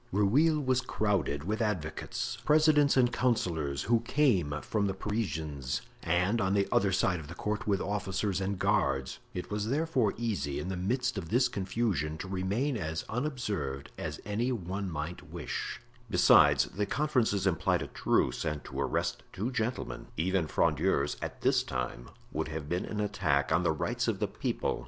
[0.11, 6.55] Rueil was crowded with advocates, presidents and councillors, who came from the Parisians, and, on
[6.55, 10.75] the side of the court, with officers and guards; it was therefore easy, in the
[10.75, 15.79] midst of this confusion, to remain as unobserved as any one might wish;
[16.09, 21.61] besides, the conferences implied a truce, and to arrest two gentlemen, even Frondeurs, at this
[21.61, 24.79] time, would have been an attack on the rights of the people.